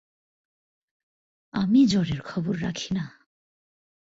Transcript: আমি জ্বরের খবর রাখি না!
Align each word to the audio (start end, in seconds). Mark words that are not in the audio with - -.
আমি 1.53 1.81
জ্বরের 1.87 2.21
খবর 2.21 2.53
রাখি 2.61 2.89
না! 2.93 3.05